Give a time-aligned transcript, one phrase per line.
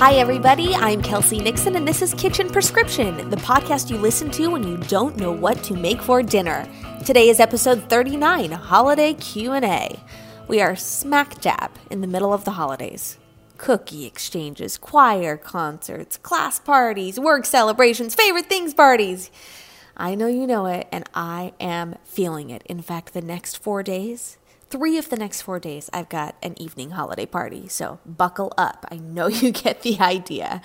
[0.00, 0.74] Hi, everybody.
[0.74, 4.78] I'm Kelsey Nixon, and this is Kitchen Prescription, the podcast you listen to when you
[4.78, 6.66] don't know what to make for dinner.
[7.04, 10.00] Today is episode 39, Holiday Q&A.
[10.48, 13.18] We are smack dab in the middle of the holidays.
[13.58, 19.30] Cookie exchanges, choir concerts, class parties, work celebrations, favorite things parties.
[19.98, 22.62] I know you know it, and I am feeling it.
[22.64, 24.38] In fact, the next four days,
[24.70, 27.68] three of the next four days, I've got an evening holiday party.
[27.68, 28.86] So buckle up.
[28.90, 30.62] I know you get the idea.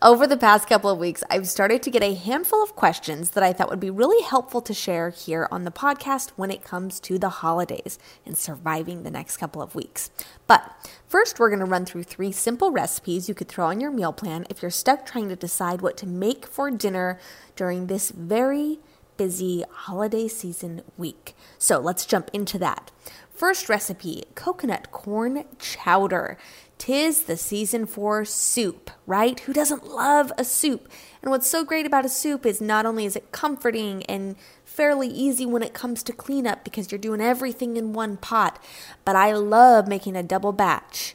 [0.00, 3.42] Over the past couple of weeks, I've started to get a handful of questions that
[3.42, 7.00] I thought would be really helpful to share here on the podcast when it comes
[7.00, 10.10] to the holidays and surviving the next couple of weeks.
[10.46, 13.90] But first, we're going to run through three simple recipes you could throw on your
[13.90, 17.18] meal plan if you're stuck trying to decide what to make for dinner
[17.56, 18.78] during this very
[19.18, 21.34] busy holiday season week.
[21.58, 22.90] So let's jump into that.
[23.38, 26.36] First recipe coconut corn chowder.
[26.76, 29.38] Tis the season for soup, right?
[29.38, 30.90] Who doesn't love a soup?
[31.22, 35.06] And what's so great about a soup is not only is it comforting and fairly
[35.06, 38.60] easy when it comes to cleanup because you're doing everything in one pot,
[39.04, 41.14] but I love making a double batch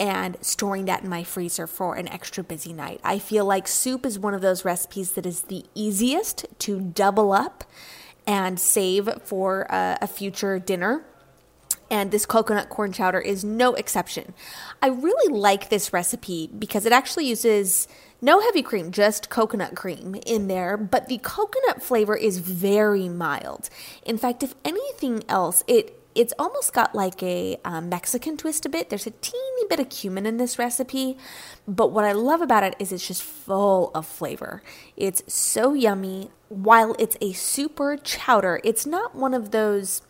[0.00, 3.00] and storing that in my freezer for an extra busy night.
[3.04, 7.32] I feel like soup is one of those recipes that is the easiest to double
[7.32, 7.62] up
[8.26, 11.04] and save for a, a future dinner
[11.92, 14.32] and this coconut corn chowder is no exception.
[14.80, 17.86] I really like this recipe because it actually uses
[18.22, 23.68] no heavy cream, just coconut cream in there, but the coconut flavor is very mild.
[24.06, 28.68] In fact, if anything else, it it's almost got like a um, Mexican twist a
[28.68, 28.90] bit.
[28.90, 31.16] There's a teeny bit of cumin in this recipe,
[31.66, 34.62] but what I love about it is it's just full of flavor.
[34.94, 36.30] It's so yummy.
[36.50, 40.02] While it's a super chowder, it's not one of those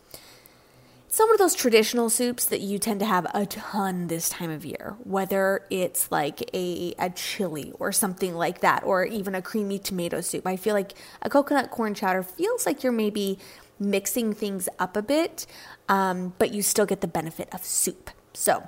[1.13, 4.65] some of those traditional soups that you tend to have a ton this time of
[4.65, 9.77] year, whether it's like a, a chili or something like that, or even a creamy
[9.77, 10.47] tomato soup.
[10.47, 13.37] I feel like a coconut corn chowder feels like you're maybe
[13.79, 15.45] mixing things up a bit,
[15.87, 18.09] um, but you still get the benefit of soup.
[18.33, 18.67] So,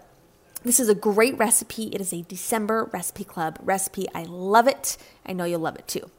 [0.61, 1.85] this is a great recipe.
[1.93, 4.05] It is a December Recipe Club recipe.
[4.13, 4.97] I love it.
[5.25, 6.11] I know you'll love it too.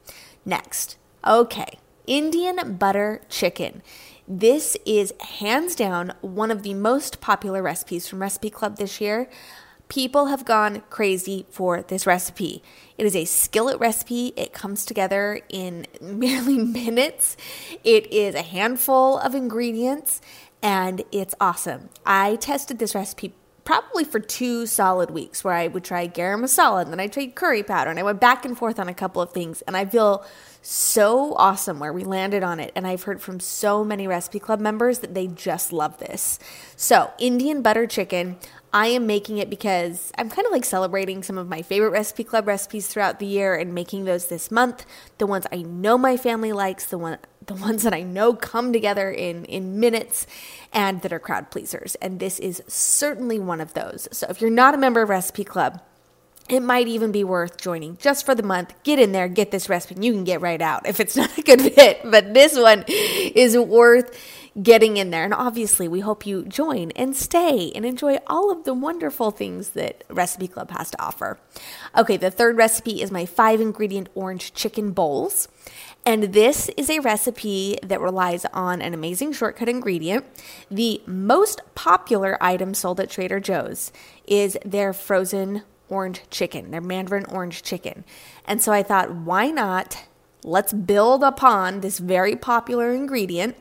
[0.43, 3.81] Next, okay, Indian butter chicken.
[4.29, 9.29] This is hands down one of the most popular recipes from Recipe Club this year.
[9.87, 12.61] People have gone crazy for this recipe.
[12.97, 14.33] It is a skillet recipe.
[14.35, 17.37] It comes together in merely minutes.
[17.85, 20.19] It is a handful of ingredients
[20.61, 21.89] and it's awesome.
[22.05, 23.33] I tested this recipe
[23.67, 27.35] probably for two solid weeks where I would try garam masala and then I tried
[27.35, 29.83] curry powder and I went back and forth on a couple of things and I
[29.83, 30.25] feel
[30.61, 34.61] so awesome where we landed on it and I've heard from so many recipe club
[34.61, 36.39] members that they just love this.
[36.77, 38.37] So, Indian butter chicken,
[38.71, 42.23] I am making it because I'm kind of like celebrating some of my favorite recipe
[42.23, 44.85] club recipes throughout the year and making those this month.
[45.17, 48.71] The ones I know my family likes, the one the ones that I know come
[48.71, 50.27] together in in minutes
[50.71, 51.95] and that are crowd pleasers.
[51.95, 54.07] And this is certainly one of those.
[54.11, 55.81] So if you're not a member of Recipe Club,
[56.49, 58.73] it might even be worth joining just for the month.
[58.83, 61.37] Get in there, get this recipe, and you can get right out if it's not
[61.37, 62.01] a good fit.
[62.03, 64.17] But this one is worth
[64.61, 65.23] getting in there.
[65.23, 69.69] And obviously, we hope you join and stay and enjoy all of the wonderful things
[69.69, 71.37] that Recipe Club has to offer.
[71.97, 75.47] Okay, the third recipe is my five ingredient orange chicken bowls.
[76.07, 80.25] And this is a recipe that relies on an amazing shortcut ingredient.
[80.71, 83.91] The most popular item sold at Trader Joe's
[84.25, 88.05] is their frozen orange chicken, their mandarin orange chicken.
[88.45, 90.05] And so I thought, why not?
[90.45, 93.57] Let's build upon this very popular ingredient,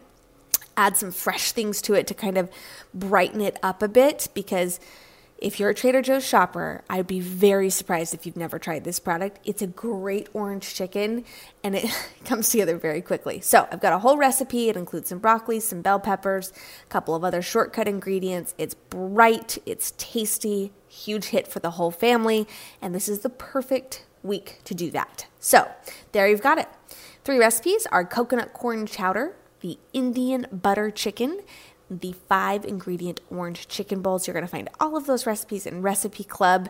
[0.76, 2.48] add some fresh things to it to kind of
[2.94, 4.78] brighten it up a bit because
[5.38, 8.98] if you're a Trader Joe's shopper, I'd be very surprised if you've never tried this
[8.98, 9.38] product.
[9.44, 11.24] It's a great orange chicken
[11.62, 11.90] and it
[12.24, 13.40] comes together very quickly.
[13.40, 14.68] So, I've got a whole recipe.
[14.68, 16.52] It includes some broccoli, some bell peppers,
[16.84, 18.54] a couple of other shortcut ingredients.
[18.56, 22.46] It's bright, it's tasty, huge hit for the whole family,
[22.80, 25.26] and this is the perfect week to do that.
[25.38, 25.70] So,
[26.12, 26.68] there you've got it.
[27.24, 31.40] Three recipes are coconut corn chowder, the Indian butter chicken,
[31.90, 34.26] the five ingredient orange chicken bowls.
[34.26, 36.68] You're going to find all of those recipes in Recipe Club.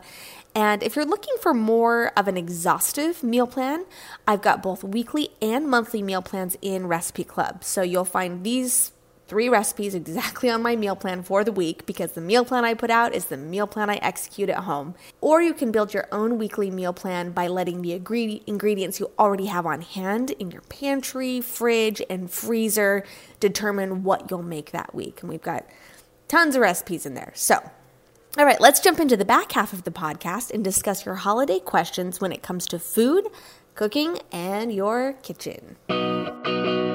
[0.53, 3.85] And if you're looking for more of an exhaustive meal plan,
[4.27, 7.63] I've got both weekly and monthly meal plans in Recipe Club.
[7.63, 8.91] So you'll find these
[9.27, 12.73] three recipes exactly on my meal plan for the week because the meal plan I
[12.73, 14.95] put out is the meal plan I execute at home.
[15.21, 19.47] Or you can build your own weekly meal plan by letting the ingredients you already
[19.47, 23.03] have on hand in your pantry, fridge, and freezer
[23.39, 25.21] determine what you'll make that week.
[25.21, 25.65] And we've got
[26.27, 27.33] tons of recipes in there.
[27.35, 27.55] So,
[28.37, 31.59] all right, let's jump into the back half of the podcast and discuss your holiday
[31.59, 33.27] questions when it comes to food,
[33.75, 36.86] cooking, and your kitchen.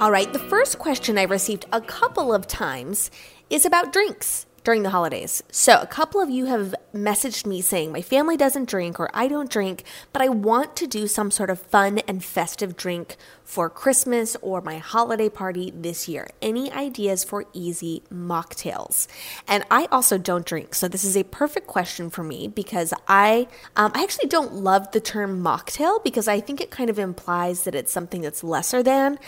[0.00, 3.10] All right, the first question I received a couple of times
[3.50, 5.42] is about drinks during the holidays.
[5.50, 9.26] So, a couple of you have messaged me saying, My family doesn't drink or I
[9.26, 13.68] don't drink, but I want to do some sort of fun and festive drink for
[13.68, 16.28] Christmas or my holiday party this year.
[16.40, 19.08] Any ideas for easy mocktails?
[19.48, 23.48] And I also don't drink, so this is a perfect question for me because I
[23.74, 27.64] um, I actually don't love the term mocktail because I think it kind of implies
[27.64, 29.18] that it's something that's lesser than.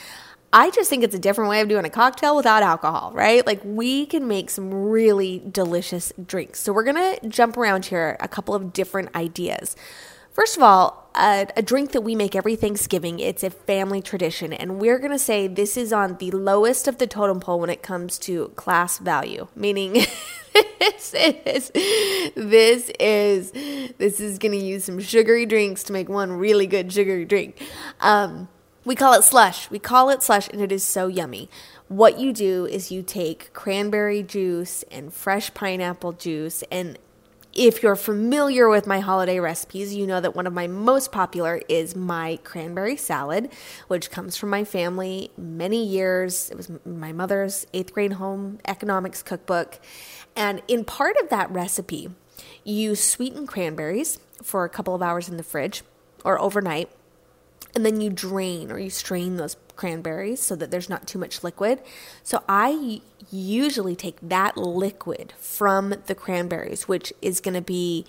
[0.53, 3.47] I just think it's a different way of doing a cocktail without alcohol, right?
[3.47, 6.59] Like we can make some really delicious drinks.
[6.59, 6.85] So we're
[7.21, 9.77] to jump around here a couple of different ideas.
[10.33, 14.53] First of all, a, a, drink that we make every Thanksgiving, it's a family tradition,
[14.53, 17.83] and we're to say this is on the lowest of the totem pole when it
[17.83, 19.93] comes to class value, meaning
[20.79, 21.71] this is
[22.37, 23.51] this is
[23.99, 27.61] this is to use some sugary drinks to make one really good sugary drink.
[28.01, 28.49] Um,
[28.85, 29.71] we call it slush.
[29.71, 31.51] We call it slush, and it is so yummy.
[31.89, 36.63] What you do is you take cranberry juice and fresh pineapple juice.
[36.71, 36.99] And
[37.53, 41.61] if you're familiar with my holiday recipes, you know that one of my most popular
[41.69, 43.51] is my cranberry salad,
[43.89, 46.51] which comes from my family many years.
[46.51, 49.81] It was my mother's eighth grade home economics cookbook.
[50.37, 52.11] And in part of that recipe,
[52.65, 55.83] you sweeten cranberries for a couple of hours in the fridge
[56.25, 56.89] or overnight
[57.75, 61.43] and then you drain or you strain those cranberries so that there's not too much
[61.43, 61.81] liquid.
[62.23, 63.01] So I
[63.31, 68.07] usually take that liquid from the cranberries, which is going to be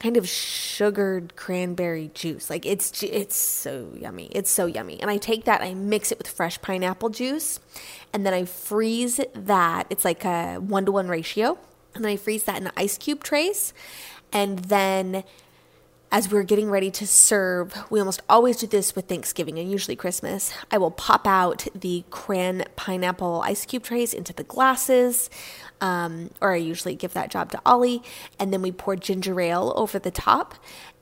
[0.00, 2.50] kind of sugared cranberry juice.
[2.50, 4.28] Like it's it's so yummy.
[4.32, 5.00] It's so yummy.
[5.00, 7.60] And I take that, I mix it with fresh pineapple juice,
[8.12, 9.86] and then I freeze that.
[9.90, 11.58] It's like a 1 to 1 ratio.
[11.94, 13.74] And then I freeze that in an ice cube trays.
[14.32, 15.24] And then
[16.12, 19.94] as we're getting ready to serve, we almost always do this with Thanksgiving and usually
[19.94, 20.52] Christmas.
[20.70, 25.30] I will pop out the cran pineapple ice cube trays into the glasses,
[25.80, 28.02] um, or I usually give that job to Ollie,
[28.40, 30.54] and then we pour ginger ale over the top.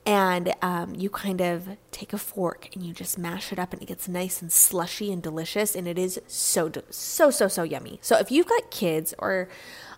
[0.05, 3.81] And um, you kind of take a fork and you just mash it up, and
[3.81, 5.75] it gets nice and slushy and delicious.
[5.75, 7.99] And it is so, so, so, so yummy.
[8.01, 9.49] So if you've got kids or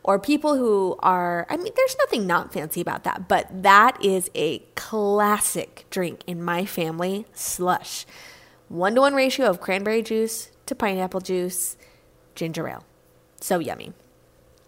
[0.03, 4.30] or people who are, I mean, there's nothing not fancy about that, but that is
[4.33, 8.06] a classic drink in my family slush.
[8.68, 11.77] One to one ratio of cranberry juice to pineapple juice,
[12.36, 12.83] ginger ale.
[13.39, 13.94] So yummy.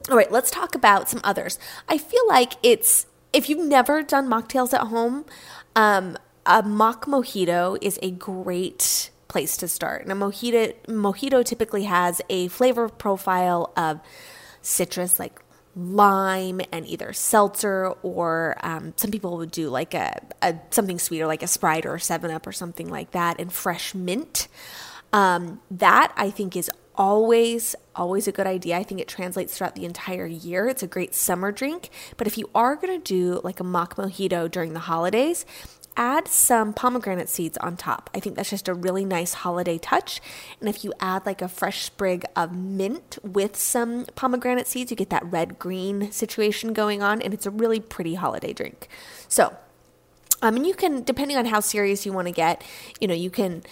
[0.09, 1.57] All right, let's talk about some others.
[1.87, 5.25] I feel like it's, if you've never done mocktails at home,
[5.75, 10.03] um, a mock mojito is a great place to start.
[10.03, 14.01] And a mojito, mojito typically has a flavor profile of
[14.63, 15.39] citrus like
[15.75, 21.27] lime and either seltzer or um, some people would do like a, a, something sweeter
[21.27, 24.47] like a sprite or a 7-up or something like that and fresh mint.
[25.11, 28.77] Um, that i think is always always a good idea.
[28.77, 30.67] I think it translates throughout the entire year.
[30.67, 31.89] It's a great summer drink.
[32.17, 35.45] But if you are going to do like a mock mojito during the holidays
[35.95, 38.09] add some pomegranate seeds on top.
[38.13, 40.21] I think that's just a really nice holiday touch.
[40.59, 44.97] And if you add like a fresh sprig of mint with some pomegranate seeds, you
[44.97, 48.87] get that red green situation going on, and it's a really pretty holiday drink.
[49.27, 49.55] So,
[50.41, 52.63] um, and you can, depending on how serious you want to get,
[52.99, 53.63] you know, you can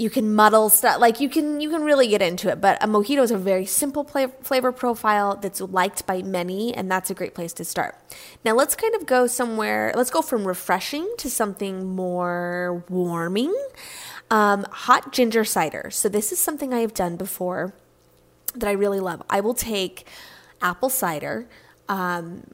[0.00, 2.86] you can muddle stuff like you can you can really get into it but a
[2.86, 4.02] mojito is a very simple
[4.40, 7.94] flavor profile that's liked by many and that's a great place to start.
[8.42, 13.54] Now let's kind of go somewhere let's go from refreshing to something more warming.
[14.30, 15.90] Um, hot ginger cider.
[15.90, 17.74] So this is something i've done before
[18.54, 19.22] that i really love.
[19.28, 20.06] I will take
[20.62, 21.46] apple cider
[21.90, 22.46] um,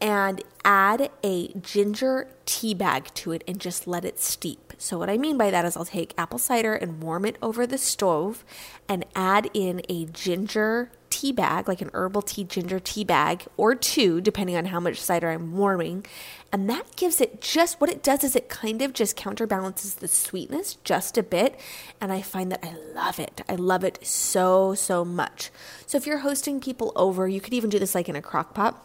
[0.00, 4.72] and add a ginger tea bag to it and just let it steep.
[4.78, 7.66] So, what I mean by that is I'll take apple cider and warm it over
[7.66, 8.44] the stove
[8.88, 13.74] and add in a ginger tea bag, like an herbal tea ginger tea bag, or
[13.74, 16.06] two, depending on how much cider I'm warming.
[16.52, 20.06] And that gives it just what it does is it kind of just counterbalances the
[20.06, 21.58] sweetness just a bit.
[22.00, 23.40] And I find that I love it.
[23.48, 25.50] I love it so, so much.
[25.86, 28.54] So, if you're hosting people over, you could even do this like in a crock
[28.54, 28.84] pot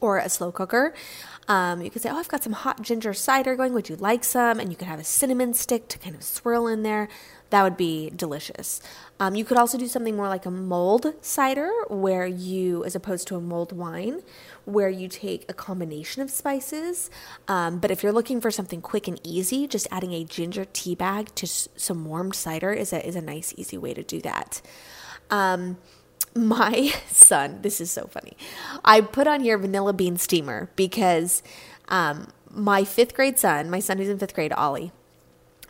[0.00, 0.94] or a slow cooker.
[1.48, 3.72] Um, you could say, Oh, I've got some hot ginger cider going.
[3.72, 4.58] Would you like some?
[4.58, 7.08] And you could have a cinnamon stick to kind of swirl in there.
[7.50, 8.80] That would be delicious.
[9.20, 13.28] Um, you could also do something more like a mulled cider, where you, as opposed
[13.28, 14.22] to a mulled wine,
[14.64, 17.08] where you take a combination of spices.
[17.46, 20.96] Um, but if you're looking for something quick and easy, just adding a ginger tea
[20.96, 24.20] bag to s- some warmed cider is a, is a nice, easy way to do
[24.22, 24.60] that.
[25.30, 25.78] Um,
[26.36, 28.36] my son, this is so funny.
[28.84, 31.42] I put on here vanilla bean steamer because
[31.88, 34.92] um, my fifth grade son, my son who's in fifth grade, Ollie,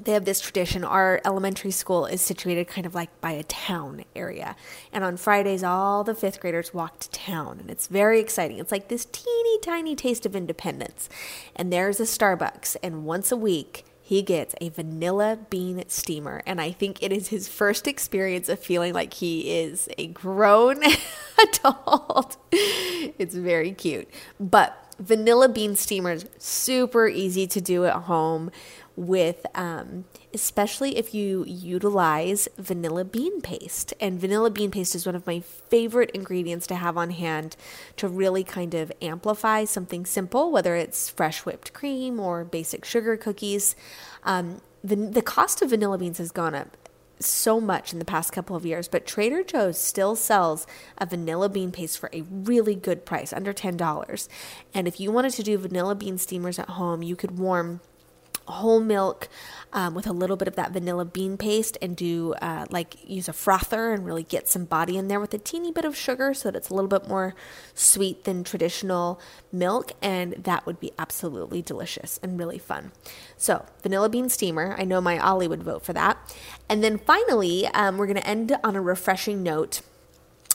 [0.00, 0.84] they have this tradition.
[0.84, 4.54] Our elementary school is situated kind of like by a town area.
[4.92, 7.60] And on Fridays, all the fifth graders walk to town.
[7.60, 8.58] And it's very exciting.
[8.58, 11.08] It's like this teeny tiny taste of independence.
[11.54, 12.76] And there's a Starbucks.
[12.82, 16.40] And once a week, he gets a vanilla bean steamer.
[16.46, 20.80] And I think it is his first experience of feeling like he is a grown
[21.42, 22.36] adult.
[22.52, 24.08] it's very cute.
[24.38, 28.52] But vanilla bean steamers, super easy to do at home
[28.96, 35.14] with um, especially if you utilize vanilla bean paste and vanilla bean paste is one
[35.14, 37.56] of my favorite ingredients to have on hand
[37.96, 43.16] to really kind of amplify something simple whether it's fresh whipped cream or basic sugar
[43.16, 43.76] cookies
[44.24, 46.76] um, the, the cost of vanilla beans has gone up
[47.18, 50.66] so much in the past couple of years, but Trader Joe's still sells
[50.98, 54.28] a vanilla bean paste for a really good price, under $10.
[54.74, 57.80] And if you wanted to do vanilla bean steamers at home, you could warm
[58.46, 59.28] whole milk
[59.72, 63.28] um, with a little bit of that vanilla bean paste and do uh, like use
[63.28, 66.32] a frother and really get some body in there with a teeny bit of sugar
[66.32, 67.34] so that it's a little bit more
[67.74, 69.20] sweet than traditional
[69.52, 72.92] milk and that would be absolutely delicious and really fun.
[73.36, 74.74] So vanilla bean steamer.
[74.78, 76.16] I know my ollie would vote for that.
[76.68, 79.82] And then finally um, we're going to end on a refreshing note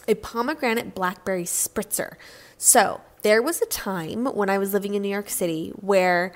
[0.08, 2.16] a pomegranate blackberry spritzer.
[2.58, 6.34] So there was a time when i was living in new york city where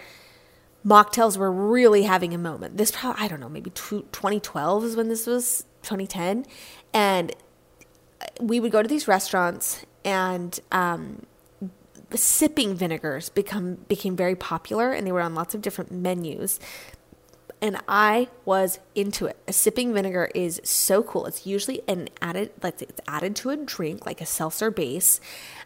[0.86, 2.77] mocktails were really having a moment.
[2.77, 6.46] This probably, I don't know, maybe 2012 is when this was, 2010.
[6.94, 7.36] And
[8.39, 11.25] we would go to these restaurants and um,
[12.13, 16.60] sipping vinegars become became very popular and they were on lots of different menus.
[17.62, 19.38] And I was into it.
[19.48, 21.25] A sipping vinegar is so cool.
[21.25, 25.20] It's usually an added, like it's added to a drink, like a seltzer base,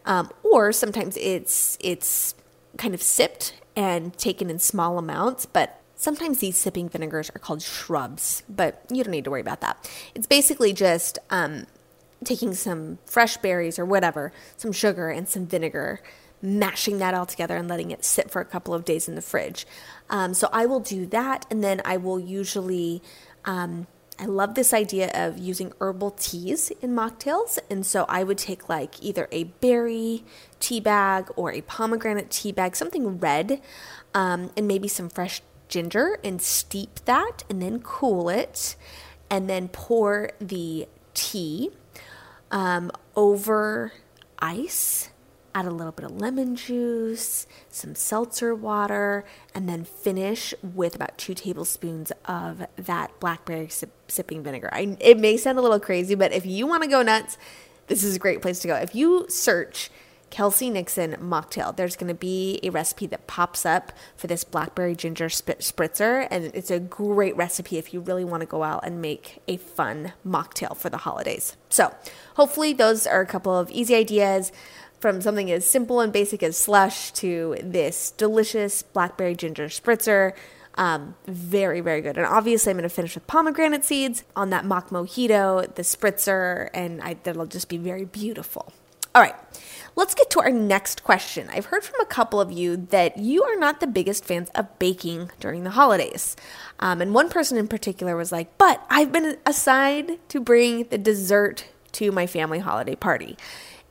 [0.05, 2.35] um, or sometimes it's it's
[2.77, 7.62] kind of sipped and taken in small amounts, but sometimes these sipping vinegars are called
[7.62, 9.89] shrubs, but you don't need to worry about that.
[10.13, 11.65] It's basically just um,
[12.25, 16.01] taking some fresh berries or whatever, some sugar and some vinegar,
[16.41, 19.21] mashing that all together and letting it sit for a couple of days in the
[19.21, 19.65] fridge.
[20.09, 23.01] Um, so I will do that, and then I will usually.
[23.45, 23.88] Um,
[24.19, 27.57] I love this idea of using herbal teas in mocktails.
[27.69, 30.25] And so I would take like either a berry
[30.59, 33.61] tea bag or a pomegranate tea bag, something red,
[34.13, 38.75] um, and maybe some fresh ginger and steep that and then cool it
[39.29, 41.69] and then pour the tea
[42.51, 43.93] um, over
[44.39, 45.09] ice
[45.55, 51.17] add a little bit of lemon juice, some seltzer water, and then finish with about
[51.17, 54.69] two tablespoons of that blackberry sip- sipping vinegar.
[54.71, 57.37] I, it may sound a little crazy, but if you want to go nuts,
[57.87, 58.75] this is a great place to go.
[58.75, 59.89] If you search
[60.29, 64.95] Kelsey Nixon mocktail, there's going to be a recipe that pops up for this blackberry
[64.95, 69.01] ginger spritzer, and it's a great recipe if you really want to go out and
[69.01, 71.57] make a fun mocktail for the holidays.
[71.69, 71.93] So,
[72.35, 74.51] hopefully, those are a couple of easy ideas
[74.99, 80.33] from something as simple and basic as slush to this delicious blackberry ginger spritzer.
[80.75, 82.17] Um, very, very good.
[82.17, 86.69] And obviously, I'm going to finish with pomegranate seeds on that mock mojito, the spritzer,
[86.73, 88.71] and I, that'll just be very beautiful.
[89.15, 89.35] All right,
[89.95, 91.49] let's get to our next question.
[91.51, 94.77] I've heard from a couple of you that you are not the biggest fans of
[94.77, 96.35] baking during the holidays.
[96.79, 100.97] Um, and one person in particular was like, but I've been assigned to bring the
[100.99, 103.35] dessert to my family holiday party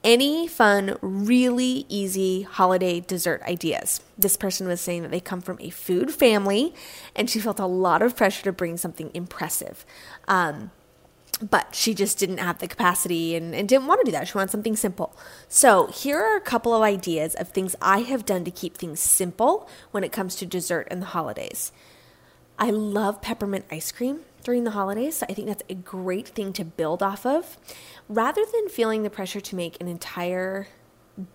[0.04, 4.00] any fun, really easy holiday dessert ideas.
[4.16, 6.74] This person was saying that they come from a food family
[7.16, 9.84] and she felt a lot of pressure to bring something impressive.
[10.26, 10.70] Um,
[11.42, 14.28] but she just didn't have the capacity and, and didn't want to do that.
[14.28, 15.16] She wanted something simple.
[15.48, 18.98] So, here are a couple of ideas of things I have done to keep things
[18.98, 21.70] simple when it comes to dessert in the holidays.
[22.58, 25.18] I love peppermint ice cream during the holidays.
[25.18, 27.58] So I think that's a great thing to build off of.
[28.08, 30.68] Rather than feeling the pressure to make an entire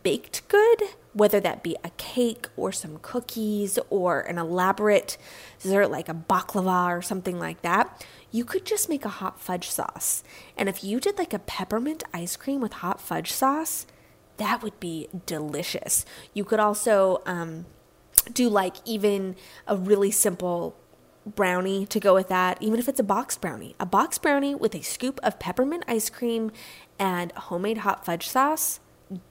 [0.01, 0.83] baked good,
[1.13, 5.17] whether that be a cake or some cookies or an elaborate
[5.60, 9.69] dessert like a baklava or something like that, you could just make a hot fudge
[9.69, 10.24] sauce.
[10.57, 13.86] And if you did like a peppermint ice cream with hot fudge sauce,
[14.38, 16.05] that would be delicious.
[16.33, 17.65] You could also um,
[18.31, 19.36] do like even
[19.67, 20.75] a really simple
[21.25, 23.75] brownie to go with that, even if it's a box brownie.
[23.79, 26.51] A box brownie with a scoop of peppermint ice cream
[26.99, 28.79] and homemade hot fudge sauce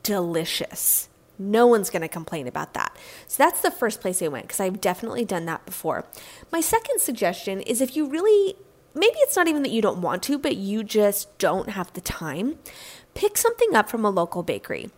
[0.03, 1.09] delicious.
[1.39, 2.97] No one's going to complain about that.
[3.27, 6.05] So that's the first place I went because I've definitely done that before.
[6.51, 8.57] My second suggestion is if you really,
[8.95, 12.01] maybe it's not even that you don't want to, but you just don't have the
[12.01, 12.59] time,
[13.15, 14.91] pick something up from a local bakery.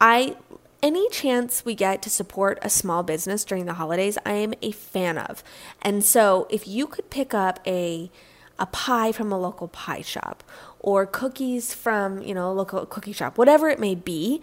[0.00, 0.36] I
[0.84, 4.70] any chance we get to support a small business during the holidays, I am a
[4.70, 5.42] fan of.
[5.80, 8.10] And so if you could pick up a
[8.56, 10.44] a pie from a local pie shop
[10.78, 14.40] or cookies from, you know, a local cookie shop, whatever it may be,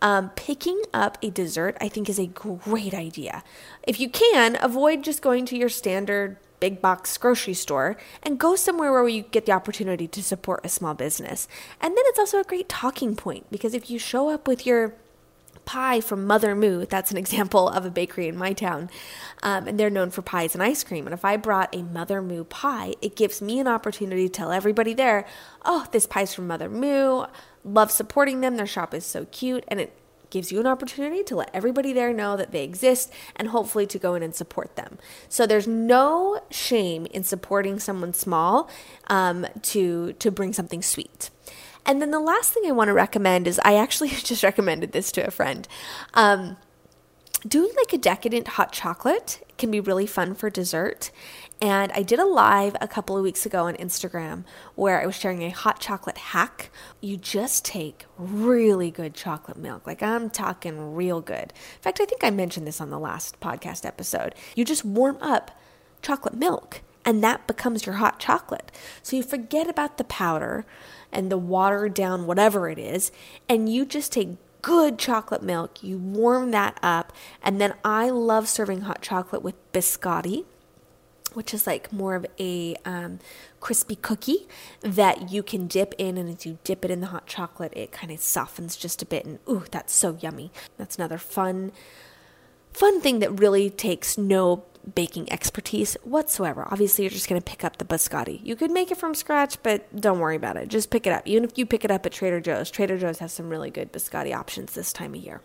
[0.00, 3.44] um, picking up a dessert, I think, is a great idea.
[3.86, 8.56] If you can, avoid just going to your standard big box grocery store and go
[8.56, 11.46] somewhere where you get the opportunity to support a small business.
[11.80, 14.94] And then it's also a great talking point because if you show up with your
[15.64, 16.86] pie from Mother Moo.
[16.86, 18.90] That's an example of a bakery in my town.
[19.42, 21.06] Um, and they're known for pies and ice cream.
[21.06, 24.52] And if I brought a Mother Moo pie, it gives me an opportunity to tell
[24.52, 25.26] everybody there,
[25.64, 27.24] oh, this pie's from Mother Moo.
[27.64, 28.56] Love supporting them.
[28.56, 29.64] Their shop is so cute.
[29.68, 29.96] And it
[30.32, 33.98] gives you an opportunity to let everybody there know that they exist and hopefully to
[33.98, 34.98] go in and support them.
[35.28, 38.70] So there's no shame in supporting someone small
[39.08, 41.30] um, to to bring something sweet.
[41.84, 45.12] And then the last thing I want to recommend is I actually just recommended this
[45.12, 45.66] to a friend.
[46.14, 46.56] Um,
[47.46, 51.10] doing like a decadent hot chocolate can be really fun for dessert.
[51.60, 55.14] And I did a live a couple of weeks ago on Instagram where I was
[55.14, 56.70] sharing a hot chocolate hack.
[57.00, 59.86] You just take really good chocolate milk.
[59.86, 61.52] Like I'm talking real good.
[61.52, 64.34] In fact, I think I mentioned this on the last podcast episode.
[64.56, 65.52] You just warm up
[66.00, 68.70] chocolate milk and that becomes your hot chocolate.
[69.02, 70.64] So you forget about the powder
[71.10, 73.12] and the watered down whatever it is,
[73.48, 78.48] and you just take good chocolate milk, you warm that up, and then I love
[78.48, 80.44] serving hot chocolate with biscotti,
[81.34, 83.18] which is like more of a um,
[83.58, 84.46] crispy cookie
[84.80, 87.90] that you can dip in, and as you dip it in the hot chocolate, it
[87.90, 90.52] kind of softens just a bit, and ooh, that's so yummy.
[90.78, 91.72] That's another fun,
[92.72, 94.64] fun thing that really takes no
[94.94, 96.66] baking expertise whatsoever.
[96.70, 98.40] Obviously, you're just going to pick up the biscotti.
[98.42, 100.68] You could make it from scratch, but don't worry about it.
[100.68, 101.22] Just pick it up.
[101.26, 103.92] Even if you pick it up at Trader Joe's, Trader Joe's has some really good
[103.92, 105.40] biscotti options this time of year.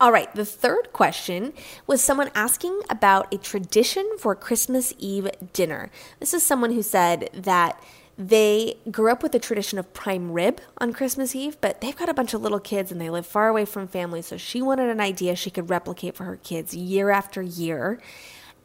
[0.00, 1.52] All right, the third question
[1.86, 5.90] was someone asking about a tradition for Christmas Eve dinner.
[6.20, 7.78] This is someone who said that
[8.20, 12.10] they grew up with the tradition of prime rib on Christmas Eve, but they've got
[12.10, 14.20] a bunch of little kids and they live far away from family.
[14.20, 17.98] So she wanted an idea she could replicate for her kids year after year.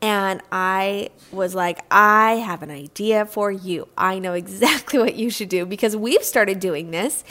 [0.01, 3.87] And I was like, I have an idea for you.
[3.97, 7.23] I know exactly what you should do because we've started doing this.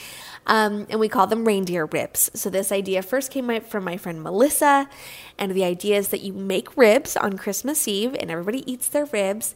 [0.47, 2.31] Um, and we call them reindeer ribs.
[2.35, 4.91] So, this idea first came from my friend Melissa.
[5.39, 9.07] And the idea is that you make ribs on Christmas Eve and everybody eats their
[9.07, 9.55] ribs.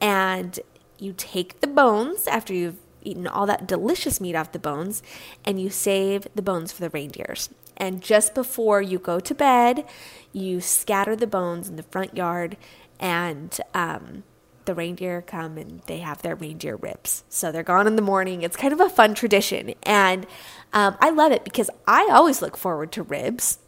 [0.00, 0.58] And
[1.00, 5.02] you take the bones after you've eaten all that delicious meat off the bones
[5.44, 7.48] and you save the bones for the reindeers.
[7.76, 9.86] And just before you go to bed,
[10.32, 12.58] you scatter the bones in the front yard
[12.98, 14.22] and um,
[14.66, 17.24] the reindeer come and they have their reindeer ribs.
[17.30, 18.42] So they're gone in the morning.
[18.42, 19.74] It's kind of a fun tradition.
[19.84, 20.26] And
[20.74, 23.59] um, I love it because I always look forward to ribs.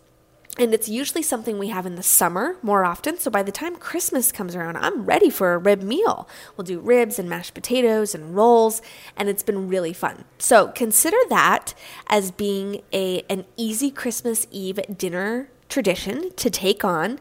[0.59, 3.19] And it's usually something we have in the summer more often.
[3.19, 6.29] So by the time Christmas comes around, I'm ready for a rib meal.
[6.57, 8.83] We'll do ribs and mashed potatoes and rolls,
[9.17, 10.25] and it's been really fun.
[10.39, 11.73] So consider that
[12.07, 17.19] as being a an easy Christmas Eve dinner tradition to take on.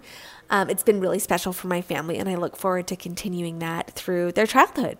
[0.49, 3.91] Um, it's been really special for my family, and I look forward to continuing that
[3.91, 4.97] through their childhood.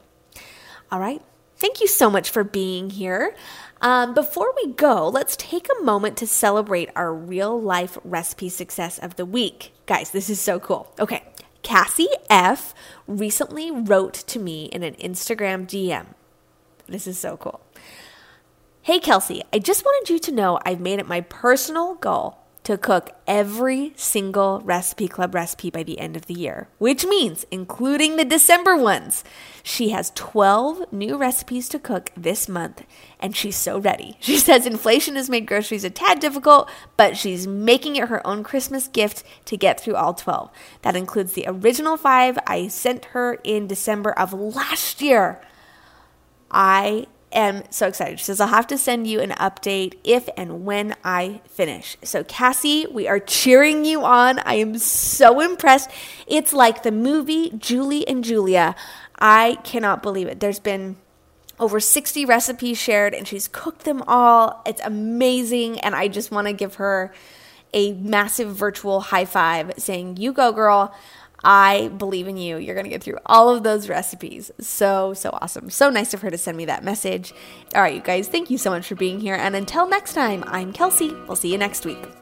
[0.89, 1.21] All right.
[1.61, 3.35] Thank you so much for being here.
[3.81, 8.97] Um, before we go, let's take a moment to celebrate our real life recipe success
[8.97, 9.71] of the week.
[9.85, 10.91] Guys, this is so cool.
[10.99, 11.21] Okay,
[11.61, 12.73] Cassie F
[13.05, 16.07] recently wrote to me in an Instagram DM.
[16.87, 17.61] This is so cool.
[18.81, 22.40] Hey, Kelsey, I just wanted you to know I've made it my personal goal
[22.71, 27.45] to cook every single Recipe Club recipe by the end of the year, which means
[27.51, 29.25] including the December ones.
[29.61, 32.83] She has 12 new recipes to cook this month,
[33.19, 34.17] and she's so ready.
[34.31, 38.43] She says inflation has made groceries a tad difficult, but she's making it her own
[38.43, 40.49] Christmas gift to get through all 12.
[40.83, 45.41] That includes the original five I sent her in December of last year.
[46.49, 48.19] I am so excited.
[48.19, 51.97] She says, I'll have to send you an update if and when I finish.
[52.03, 54.39] So, Cassie, we are cheering you on.
[54.39, 55.89] I am so impressed.
[56.27, 58.75] It's like the movie Julie and Julia.
[59.19, 60.39] I cannot believe it.
[60.39, 60.97] There's been
[61.59, 64.63] over 60 recipes shared and she's cooked them all.
[64.65, 65.79] It's amazing.
[65.79, 67.13] And I just want to give her
[67.73, 70.93] a massive virtual high five saying, You go, girl.
[71.43, 72.57] I believe in you.
[72.57, 74.51] You're going to get through all of those recipes.
[74.59, 75.69] So, so awesome.
[75.69, 77.33] So nice of her to send me that message.
[77.75, 79.35] All right, you guys, thank you so much for being here.
[79.35, 81.13] And until next time, I'm Kelsey.
[81.27, 82.20] We'll see you next week.